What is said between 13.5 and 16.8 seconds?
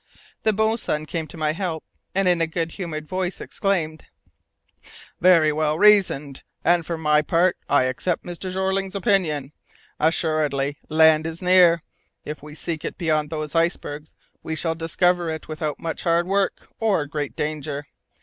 icebergs, we shall discover it without much hard work,